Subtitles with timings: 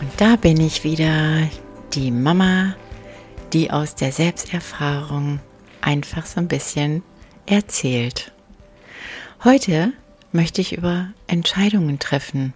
[0.00, 1.48] Und da bin ich wieder,
[1.94, 2.74] die Mama,
[3.52, 5.40] die aus der Selbsterfahrung
[5.80, 7.02] einfach so ein bisschen
[7.46, 8.32] erzählt.
[9.44, 9.92] Heute
[10.32, 12.52] möchte ich über Entscheidungen treffen,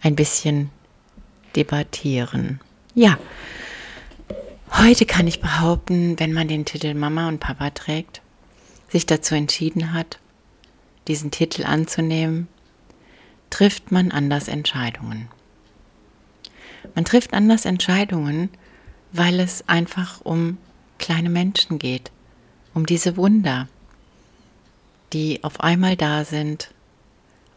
[0.00, 0.70] ein bisschen
[1.54, 2.60] debattieren.
[2.94, 3.18] Ja,
[4.72, 8.20] heute kann ich behaupten, wenn man den Titel Mama und Papa trägt,
[8.88, 10.18] sich dazu entschieden hat,
[11.06, 12.48] diesen Titel anzunehmen,
[13.50, 15.28] trifft man anders Entscheidungen.
[16.94, 18.50] Man trifft anders Entscheidungen,
[19.12, 20.58] weil es einfach um
[20.98, 22.10] kleine Menschen geht,
[22.74, 23.68] um diese Wunder,
[25.12, 26.72] die auf einmal da sind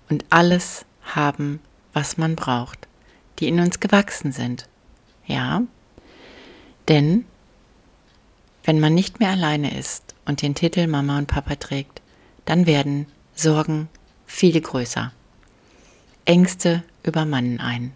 [0.09, 1.59] und alles haben,
[1.94, 2.88] was man braucht,
[3.39, 4.67] die in uns gewachsen sind.
[5.25, 5.63] Ja,
[6.88, 7.25] denn
[8.63, 12.02] wenn man nicht mehr alleine ist und den Titel Mama und Papa trägt,
[12.45, 13.89] dann werden Sorgen
[14.25, 15.11] viel größer.
[16.25, 17.94] Ängste übermannen ein.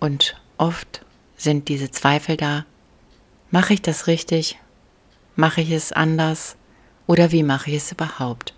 [0.00, 1.04] Und oft
[1.36, 2.64] sind diese Zweifel da,
[3.50, 4.58] mache ich das richtig,
[5.36, 6.56] mache ich es anders
[7.06, 8.54] oder wie mache ich es überhaupt?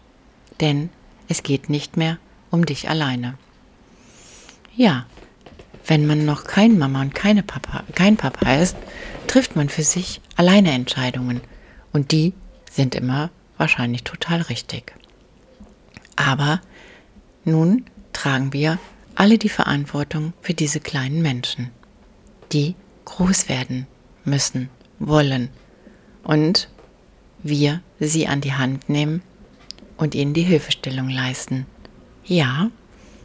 [0.60, 0.90] Denn
[1.28, 2.18] es geht nicht mehr
[2.50, 3.34] um dich alleine.
[4.76, 5.06] Ja,
[5.86, 8.76] wenn man noch kein Mama und keine Papa, kein Papa ist,
[9.26, 11.40] trifft man für sich alleine Entscheidungen
[11.92, 12.32] und die
[12.70, 14.92] sind immer wahrscheinlich total richtig.
[16.16, 16.60] Aber
[17.44, 18.78] nun tragen wir
[19.20, 21.68] alle die Verantwortung für diese kleinen Menschen,
[22.52, 23.86] die groß werden
[24.24, 25.50] müssen, wollen
[26.24, 26.70] und
[27.42, 29.20] wir sie an die Hand nehmen
[29.98, 31.66] und ihnen die Hilfestellung leisten.
[32.24, 32.70] Ja,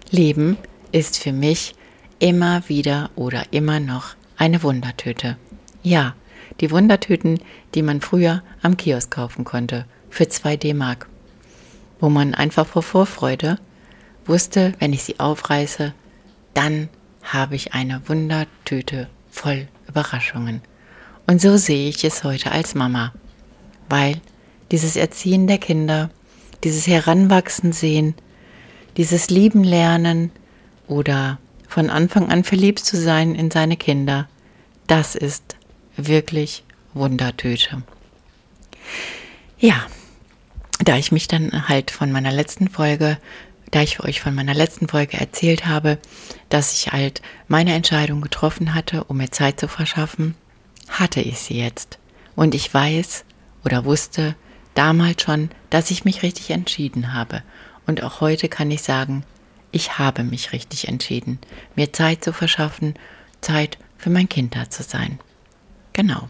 [0.10, 0.58] Leben
[0.92, 1.76] ist für mich
[2.20, 5.38] immer wieder oder immer noch eine Wundertüte.
[5.82, 6.14] Ja,
[6.60, 7.40] die Wundertüten,
[7.74, 11.08] die man früher am Kiosk kaufen konnte, für 2 D-Mark,
[12.02, 13.60] wo man einfach vor Vorfreude
[14.26, 15.94] wusste, wenn ich sie aufreiße,
[16.54, 16.90] dann
[17.24, 20.62] habe ich eine Wundertüte voll Überraschungen.
[21.28, 23.14] Und so sehe ich es heute als Mama,
[23.90, 24.22] weil
[24.72, 26.10] dieses Erziehen der Kinder,
[26.64, 28.16] dieses Heranwachsen sehen,
[28.98, 30.32] dieses Lieben lernen
[30.88, 34.28] oder von Anfang an verliebt zu sein in seine Kinder,
[34.88, 35.58] das ist
[35.98, 37.82] wirklich Wundertüte.
[39.60, 39.86] Ja,
[40.84, 43.18] da ich mich dann halt von meiner letzten Folge
[43.72, 45.98] da ich euch von meiner letzten Folge erzählt habe,
[46.50, 50.36] dass ich halt meine Entscheidung getroffen hatte, um mir Zeit zu verschaffen,
[50.88, 52.00] hatte ich sie jetzt.
[52.36, 53.26] Und ich weiß
[53.64, 54.36] oder wusste
[54.74, 57.44] damals schon, dass ich mich richtig entschieden habe.
[57.88, 59.24] Und auch heute kann ich sagen,
[59.72, 61.40] ich habe mich richtig entschieden,
[61.76, 62.94] mir Zeit zu verschaffen,
[63.42, 65.20] Zeit für mein Kind da zu sein.
[65.94, 66.30] Genau.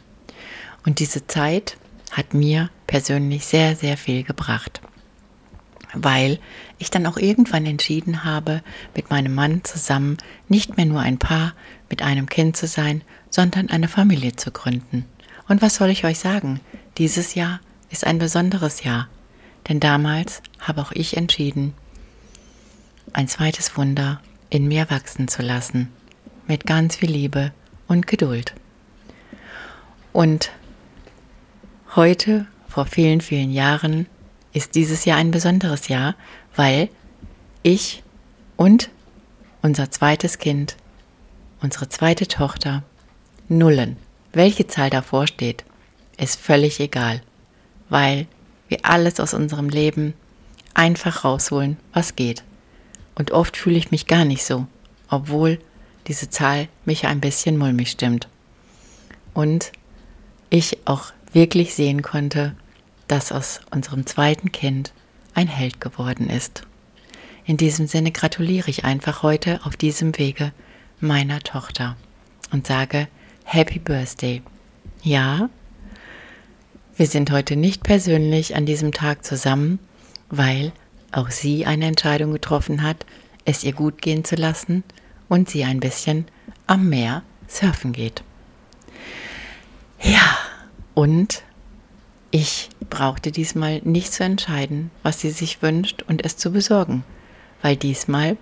[0.85, 1.78] Und diese Zeit
[2.12, 4.81] hat mir persönlich sehr, sehr viel gebracht
[5.95, 6.39] weil
[6.78, 8.61] ich dann auch irgendwann entschieden habe,
[8.95, 10.17] mit meinem Mann zusammen
[10.50, 11.53] nicht mehr nur ein Paar
[11.89, 15.05] mit einem Kind zu sein, sondern eine Familie zu gründen.
[15.47, 16.59] Und was soll ich euch sagen?
[16.97, 19.07] Dieses Jahr ist ein besonderes Jahr,
[19.67, 21.73] denn damals habe auch ich entschieden,
[23.13, 25.89] ein zweites Wunder in mir wachsen zu lassen,
[26.47, 27.53] mit ganz viel Liebe
[27.88, 28.53] und Geduld.
[30.11, 30.51] Und
[31.95, 34.07] heute, vor vielen, vielen Jahren,
[34.55, 36.16] ist dieses Jahr ein besonderes Jahr,
[36.55, 36.89] weil
[37.61, 38.03] ich
[38.55, 38.89] und
[39.61, 40.77] unser zweites Kind,
[41.61, 42.83] unsere zweite Tochter,
[43.49, 43.97] Nullen,
[44.31, 45.66] welche Zahl davor steht,
[46.17, 47.21] ist völlig egal,
[47.89, 48.27] weil
[48.69, 50.13] wir alles aus unserem Leben
[50.73, 52.43] einfach rausholen, was geht.
[53.13, 54.67] Und oft fühle ich mich gar nicht so,
[55.09, 55.59] obwohl
[56.08, 58.29] diese Zahl mich ein bisschen mulmig stimmt.
[59.34, 59.73] Und
[60.49, 62.55] ich auch wirklich sehen konnte,
[63.07, 64.93] dass aus unserem zweiten Kind
[65.34, 66.63] ein Held geworden ist.
[67.46, 70.52] In diesem Sinne gratuliere ich einfach heute auf diesem Wege
[70.99, 71.96] meiner Tochter
[72.52, 73.07] und sage
[73.43, 74.41] Happy Birthday.
[75.03, 75.49] Ja,
[76.97, 79.79] wir sind heute nicht persönlich an diesem Tag zusammen,
[80.29, 80.72] weil
[81.11, 83.05] auch sie eine Entscheidung getroffen hat,
[83.43, 84.84] es ihr gut gehen zu lassen
[85.29, 86.25] und sie ein bisschen
[86.67, 88.23] am Meer surfen geht.
[90.01, 90.37] Ja,
[90.93, 91.43] und
[92.35, 97.05] ich brauchte diesmal nicht zu entscheiden, was sie sich wünscht und es zu besorgen,
[97.61, 98.35] weil diesmal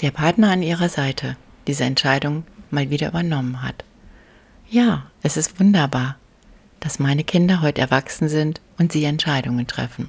[0.00, 1.36] der Partner an ihrer Seite
[1.66, 3.84] diese Entscheidung mal wieder übernommen hat.
[4.70, 6.16] Ja, es ist wunderbar,
[6.80, 10.08] dass meine Kinder heute erwachsen sind und sie Entscheidungen treffen.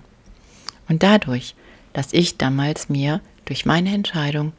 [0.88, 1.54] Und dadurch,
[1.92, 4.54] dass ich damals mir durch meine Entscheidung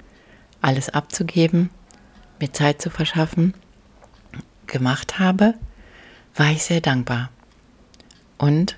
[0.60, 1.70] alles abzugeben,
[2.38, 3.54] mir Zeit zu verschaffen,
[4.66, 5.54] gemacht habe,
[6.34, 7.30] war ich sehr dankbar.
[8.42, 8.76] Und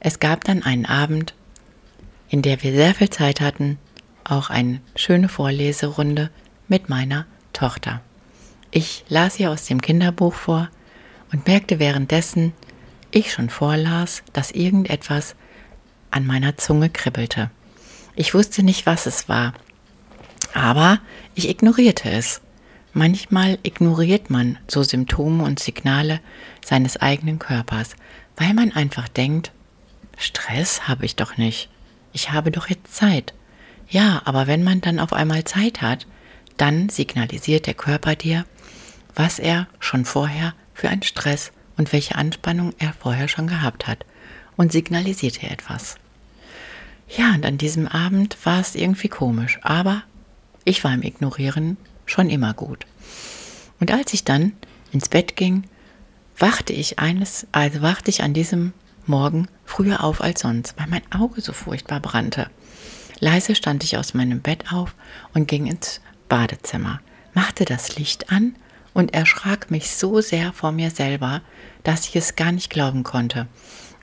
[0.00, 1.34] es gab dann einen Abend,
[2.28, 3.78] in der wir sehr viel Zeit hatten,
[4.24, 6.30] auch eine schöne Vorleserunde
[6.66, 8.00] mit meiner Tochter.
[8.72, 10.68] Ich las ihr aus dem Kinderbuch vor
[11.30, 12.54] und merkte währenddessen,
[13.12, 15.36] ich schon vorlas, dass irgendetwas
[16.10, 17.52] an meiner Zunge kribbelte.
[18.16, 19.52] Ich wusste nicht, was es war,
[20.54, 20.98] aber
[21.36, 22.40] ich ignorierte es.
[22.92, 26.18] Manchmal ignoriert man so Symptome und Signale
[26.64, 27.94] seines eigenen Körpers,
[28.36, 29.52] weil man einfach denkt,
[30.16, 31.68] Stress habe ich doch nicht.
[32.12, 33.34] Ich habe doch jetzt Zeit.
[33.88, 36.06] Ja, aber wenn man dann auf einmal Zeit hat,
[36.56, 38.44] dann signalisiert der Körper dir,
[39.14, 44.04] was er schon vorher für einen Stress und welche Anspannung er vorher schon gehabt hat
[44.56, 45.96] und signalisiert dir etwas.
[47.08, 50.02] Ja, und an diesem Abend war es irgendwie komisch, aber
[50.64, 51.76] ich war im Ignorieren
[52.06, 52.86] schon immer gut.
[53.80, 54.52] Und als ich dann
[54.92, 55.64] ins Bett ging,
[56.38, 58.72] wachte ich eines, also wachte ich an diesem
[59.06, 62.48] Morgen früher auf als sonst, weil mein Auge so furchtbar brannte.
[63.20, 64.94] Leise stand ich aus meinem Bett auf
[65.34, 67.00] und ging ins Badezimmer,
[67.34, 68.54] machte das Licht an
[68.92, 71.42] und erschrak mich so sehr vor mir selber,
[71.82, 73.46] dass ich es gar nicht glauben konnte.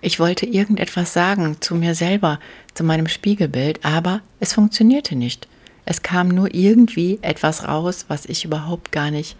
[0.01, 2.39] Ich wollte irgendetwas sagen zu mir selber,
[2.73, 5.47] zu meinem Spiegelbild, aber es funktionierte nicht.
[5.85, 9.35] Es kam nur irgendwie etwas raus, was ich überhaupt gar nicht,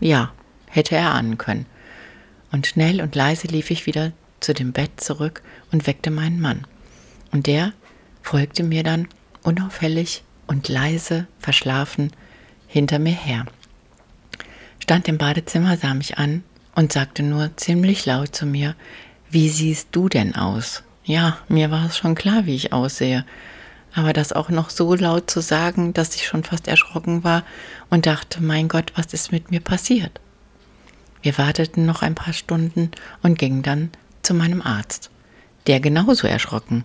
[0.00, 0.32] ja,
[0.66, 1.66] hätte erahnen können.
[2.50, 6.66] Und schnell und leise lief ich wieder zu dem Bett zurück und weckte meinen Mann.
[7.32, 7.72] Und der
[8.22, 9.08] folgte mir dann
[9.42, 12.12] unauffällig und leise, verschlafen,
[12.66, 13.46] hinter mir her.
[14.80, 16.42] Stand im Badezimmer, sah mich an
[16.74, 18.74] und sagte nur ziemlich laut zu mir,
[19.30, 20.82] wie siehst du denn aus?
[21.04, 23.24] Ja, mir war es schon klar, wie ich aussehe.
[23.94, 27.42] Aber das auch noch so laut zu sagen, dass ich schon fast erschrocken war
[27.90, 30.20] und dachte, mein Gott, was ist mit mir passiert?
[31.22, 32.90] Wir warteten noch ein paar Stunden
[33.22, 33.90] und gingen dann
[34.22, 35.10] zu meinem Arzt,
[35.66, 36.84] der genauso erschrocken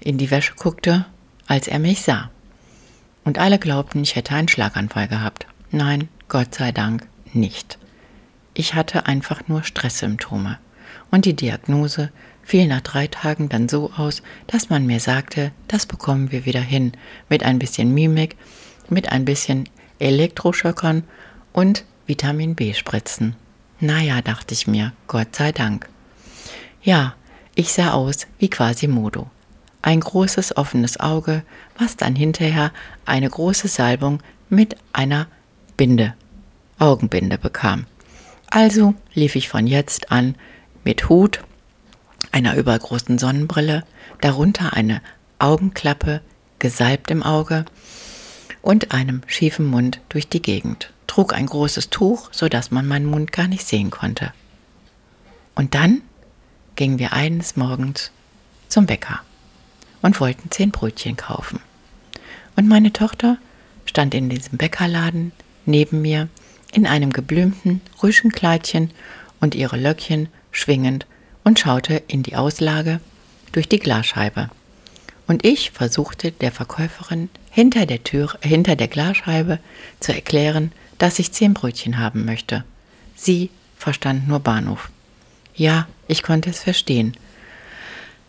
[0.00, 1.06] in die Wäsche guckte,
[1.46, 2.30] als er mich sah.
[3.24, 5.46] Und alle glaubten, ich hätte einen Schlaganfall gehabt.
[5.70, 7.78] Nein, Gott sei Dank nicht.
[8.52, 10.58] Ich hatte einfach nur Stresssymptome.
[11.10, 12.10] Und die Diagnose
[12.42, 16.60] fiel nach drei Tagen dann so aus, dass man mir sagte, das bekommen wir wieder
[16.60, 16.92] hin,
[17.28, 18.36] mit ein bisschen Mimik,
[18.90, 19.68] mit ein bisschen
[19.98, 21.04] Elektroschockern
[21.52, 23.36] und Vitamin B spritzen.
[23.80, 25.88] Naja, dachte ich mir, Gott sei Dank.
[26.82, 27.14] Ja,
[27.54, 29.30] ich sah aus wie Quasimodo.
[29.82, 31.42] Ein großes offenes Auge,
[31.78, 32.72] was dann hinterher
[33.04, 35.26] eine große Salbung mit einer
[35.76, 36.14] Binde,
[36.78, 37.86] Augenbinde bekam.
[38.48, 40.36] Also lief ich von jetzt an
[40.84, 41.40] mit Hut,
[42.32, 43.84] einer übergroßen Sonnenbrille,
[44.20, 45.02] darunter eine
[45.38, 46.20] Augenklappe,
[46.58, 47.64] gesalbt im Auge
[48.62, 53.06] und einem schiefen Mund durch die Gegend, trug ein großes Tuch, so dass man meinen
[53.06, 54.32] Mund gar nicht sehen konnte.
[55.54, 56.02] Und dann
[56.74, 58.10] gingen wir eines Morgens
[58.68, 59.20] zum Bäcker
[60.02, 61.60] und wollten zehn Brötchen kaufen.
[62.56, 63.38] Und meine Tochter
[63.86, 65.30] stand in diesem Bäckerladen
[65.66, 66.28] neben mir
[66.72, 68.90] in einem geblümten Rüschenkleidchen
[69.40, 71.06] und ihre Löckchen schwingend
[71.44, 72.98] und schaute in die Auslage
[73.52, 74.50] durch die Glasscheibe.
[75.28, 79.60] Und ich versuchte der Verkäuferin hinter der Tür, hinter der Glasscheibe
[80.00, 82.64] zu erklären, dass ich zehn Brötchen haben möchte.
[83.16, 84.90] Sie verstand nur Bahnhof.
[85.54, 87.16] Ja, ich konnte es verstehen.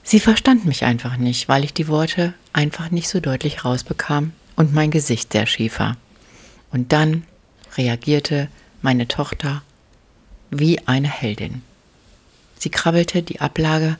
[0.04, 4.74] Sie verstand mich einfach nicht, weil ich die Worte einfach nicht so deutlich rausbekam und
[4.74, 5.98] mein Gesicht sehr schief war.
[6.72, 7.24] Und dann
[7.78, 8.48] reagierte
[8.82, 9.64] meine Tochter
[10.52, 11.64] wie eine Heldin.
[12.60, 13.98] Sie krabbelte die Ablage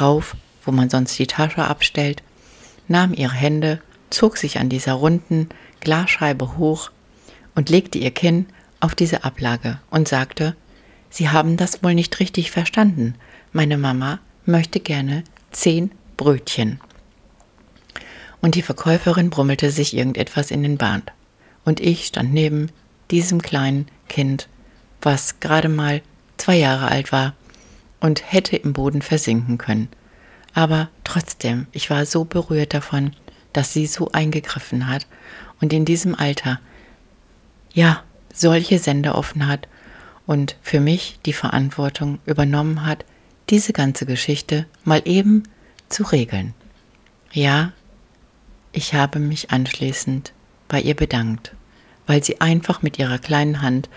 [0.00, 2.22] rauf, wo man sonst die Tasche abstellt,
[2.88, 5.48] nahm ihre Hände, zog sich an dieser runden
[5.80, 6.90] Glasscheibe hoch
[7.54, 8.46] und legte ihr Kinn
[8.80, 10.56] auf diese Ablage und sagte,
[11.10, 13.14] Sie haben das wohl nicht richtig verstanden.
[13.52, 16.80] Meine Mama möchte gerne zehn Brötchen.
[18.40, 21.12] Und die Verkäuferin brummelte sich irgendetwas in den Bart.
[21.64, 22.68] Und ich stand neben
[23.10, 24.48] diesem kleinen Kind,
[25.00, 26.02] was gerade mal
[26.36, 27.34] zwei Jahre alt war
[28.00, 29.88] und hätte im Boden versinken können.
[30.52, 33.14] Aber trotzdem, ich war so berührt davon,
[33.52, 35.06] dass sie so eingegriffen hat
[35.60, 36.60] und in diesem Alter,
[37.74, 38.02] ja,
[38.32, 39.68] solche Sender offen hat
[40.26, 43.04] und für mich die Verantwortung übernommen hat,
[43.50, 45.42] diese ganze Geschichte mal eben
[45.88, 46.54] zu regeln.
[47.32, 47.72] Ja,
[48.72, 50.32] ich habe mich anschließend
[50.68, 51.52] bei ihr bedankt,
[52.06, 53.88] weil sie einfach mit ihrer kleinen Hand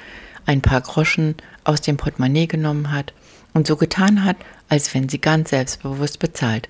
[0.46, 3.14] ein paar Groschen aus dem Portemonnaie genommen hat
[3.54, 4.38] und so getan hat,
[4.70, 6.70] als wenn sie ganz selbstbewusst bezahlt.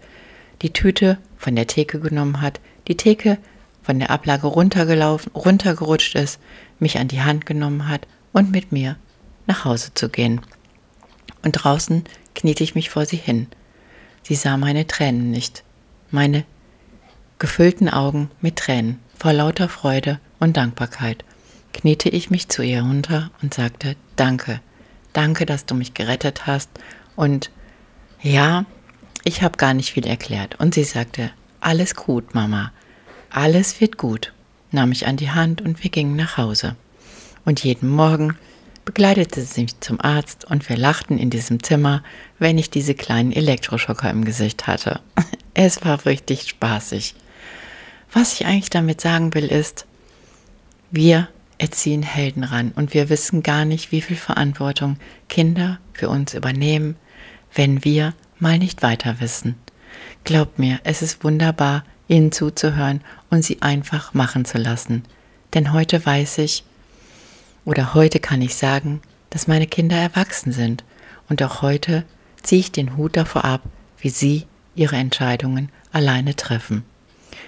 [0.62, 3.38] Die Tüte von der Theke genommen hat, die Theke
[3.84, 6.40] von der Ablage runtergelaufen, runtergerutscht ist,
[6.80, 8.98] mich an die Hand genommen hat und mit mir
[9.46, 10.42] nach Hause zu gehen.
[11.44, 12.04] Und draußen
[12.36, 13.48] kniete ich mich vor sie hin.
[14.24, 15.64] Sie sah meine Tränen nicht,
[16.12, 16.44] meine
[17.40, 21.24] gefüllten Augen mit Tränen, vor lauter Freude und Dankbarkeit,
[21.74, 24.60] kniete ich mich zu ihr runter und sagte, danke,
[25.14, 26.70] danke, dass du mich gerettet hast.
[27.16, 27.52] Und
[28.22, 28.66] ja,
[29.24, 30.60] ich habe gar nicht viel erklärt.
[30.60, 32.72] Und sie sagte, alles gut, Mama,
[33.30, 34.34] alles wird gut,
[34.72, 36.76] nahm mich an die Hand und wir gingen nach Hause.
[37.46, 38.38] Und jeden Morgen
[38.86, 42.04] begleitete sie mich zum Arzt und wir lachten in diesem Zimmer,
[42.40, 45.02] wenn ich diese kleinen Elektroschocker im Gesicht hatte.
[45.60, 47.16] Es war richtig spaßig.
[48.14, 49.88] Was ich eigentlich damit sagen will, ist,
[50.92, 54.98] wir erziehen Helden ran und wir wissen gar nicht, wie viel Verantwortung
[55.30, 56.96] Kinder für uns übernehmen,
[57.56, 59.56] wenn wir mal nicht weiter wissen.
[60.24, 65.04] Glaubt mir, es ist wunderbar, ihnen zuzuhören und sie einfach machen zu lassen.
[65.54, 66.64] Denn heute weiß ich,
[67.66, 70.84] oder heute kann ich sagen, dass meine Kinder erwachsen sind
[71.30, 72.06] und auch heute
[72.42, 73.62] ziehe ich den Hut davor ab,
[74.00, 74.46] wie sie
[74.76, 76.84] ihre Entscheidungen alleine treffen.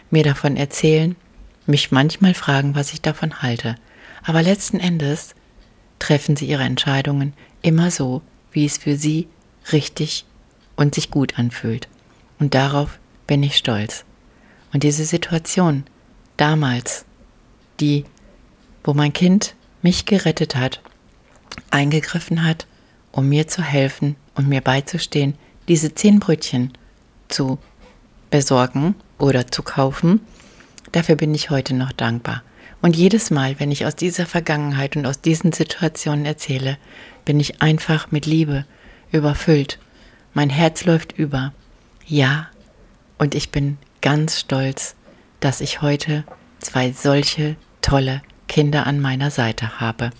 [0.09, 1.15] Mir davon erzählen,
[1.65, 3.75] mich manchmal fragen, was ich davon halte,
[4.23, 5.35] aber letzten Endes
[5.99, 9.27] treffen sie ihre Entscheidungen immer so, wie es für sie
[9.71, 10.25] richtig
[10.75, 11.87] und sich gut anfühlt.
[12.39, 14.05] Und darauf bin ich stolz.
[14.73, 15.83] Und diese Situation
[16.37, 17.05] damals,
[17.79, 18.05] die,
[18.83, 20.81] wo mein Kind mich gerettet hat,
[21.71, 22.67] eingegriffen hat,
[23.11, 25.35] um mir zu helfen und mir beizustehen,
[25.67, 26.73] diese zehn Brötchen
[27.27, 27.57] zu
[28.29, 30.21] besorgen oder zu kaufen,
[30.91, 32.43] dafür bin ich heute noch dankbar.
[32.81, 36.77] Und jedes Mal, wenn ich aus dieser Vergangenheit und aus diesen Situationen erzähle,
[37.25, 38.65] bin ich einfach mit Liebe
[39.11, 39.79] überfüllt.
[40.33, 41.53] Mein Herz läuft über.
[42.05, 42.47] Ja,
[43.17, 44.95] und ich bin ganz stolz,
[45.39, 46.23] dass ich heute
[46.59, 50.11] zwei solche tolle Kinder an meiner Seite habe.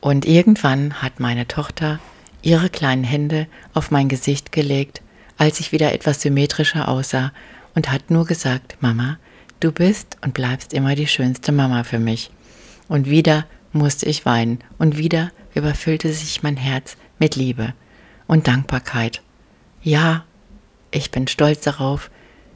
[0.00, 2.00] Und irgendwann hat meine Tochter
[2.42, 5.00] ihre kleinen Hände auf mein Gesicht gelegt,
[5.38, 7.32] als ich wieder etwas symmetrischer aussah,
[7.74, 9.16] und hat nur gesagt, Mama,
[9.62, 12.32] Du bist und bleibst immer die schönste Mama für mich.
[12.88, 17.72] Und wieder musste ich weinen und wieder überfüllte sich mein Herz mit Liebe
[18.26, 19.22] und Dankbarkeit.
[19.80, 20.24] Ja,
[20.90, 22.10] ich bin stolz darauf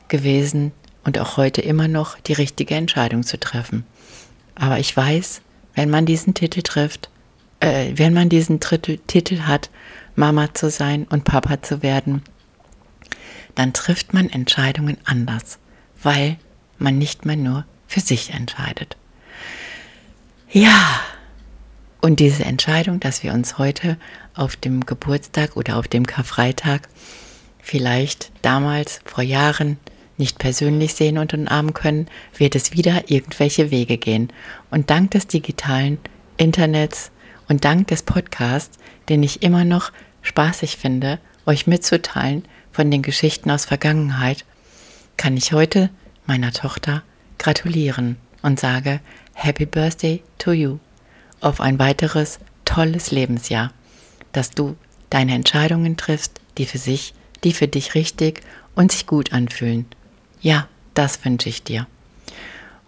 [0.09, 0.73] gewesen
[1.05, 3.85] und auch heute immer noch die richtige Entscheidung zu treffen.
[4.55, 5.41] Aber ich weiß,
[5.75, 7.11] wenn man diesen Titel trifft,
[7.61, 9.71] äh, wenn man diesen Titel, Titel hat,
[10.15, 12.23] Mama zu sein und Papa zu werden,
[13.55, 15.59] dann trifft man Entscheidungen anders,
[16.03, 16.37] weil
[16.79, 18.97] man nicht mehr nur für sich entscheidet.
[20.51, 21.01] Ja,
[22.01, 23.97] und diese Entscheidung, dass wir uns heute
[24.35, 26.89] auf dem Geburtstag oder auf dem Karfreitag
[27.61, 29.79] vielleicht damals vor Jahren
[30.19, 32.07] nicht persönlich sehen und umarmen können,
[32.37, 34.33] wird es wieder irgendwelche Wege gehen.
[34.71, 35.99] Und dank des digitalen
[36.37, 37.11] Internets
[37.49, 39.93] und dank des Podcasts, den ich immer noch
[40.23, 44.45] spaßig finde, euch mitzuteilen von den Geschichten aus Vergangenheit,
[45.17, 45.91] kann ich heute
[46.27, 47.03] meiner Tochter
[47.39, 49.01] gratulieren und sage
[49.35, 50.79] Happy Birthday to you
[51.41, 53.73] auf ein weiteres tolles Lebensjahr,
[54.33, 54.77] dass du
[55.11, 58.41] deine Entscheidungen triffst, die für sich, die für dich richtig
[58.75, 59.87] und sich gut anfühlen.
[60.47, 61.87] Ja, das wünsche ich dir.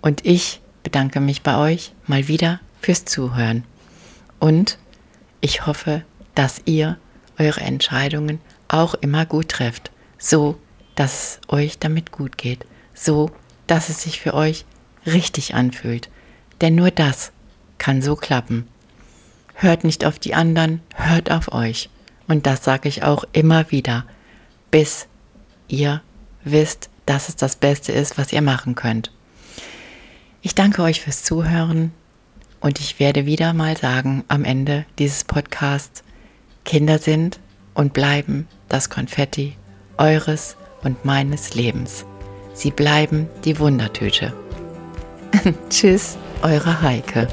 [0.01, 3.65] Und ich bedanke mich bei euch mal wieder fürs Zuhören.
[4.39, 4.79] Und
[5.41, 6.03] ich hoffe,
[6.37, 6.99] dass ihr
[7.37, 10.59] eure Entscheidungen auch immer gut trefft, so
[10.95, 12.65] dass es euch damit gut geht
[12.99, 13.31] so,
[13.67, 14.65] dass es sich für euch
[15.07, 16.09] richtig anfühlt.
[16.61, 17.33] Denn nur das
[17.79, 18.69] kann so klappen.
[19.55, 21.91] Hört nicht auf die anderen, hört auf euch.
[22.27, 24.05] Und das sage ich auch immer wieder,
[24.71, 25.07] bis
[25.69, 26.03] ihr
[26.45, 29.11] wisst, dass es das Beste ist, was ihr machen könnt.
[30.43, 31.93] Ich danke euch fürs Zuhören
[32.61, 36.05] und ich werde wieder mal sagen am Ende dieses Podcasts,
[36.65, 37.41] Kinder sind
[37.73, 39.57] und bleiben das Konfetti
[39.97, 42.05] eures und meines Lebens.
[42.53, 44.35] Sie bleiben die Wundertüte.
[45.71, 47.27] Tschüss, eure Heike.